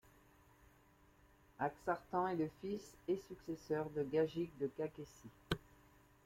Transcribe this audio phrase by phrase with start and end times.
[1.59, 5.29] Aghsartan est le fils et successeur de Gagik de Kakhétie.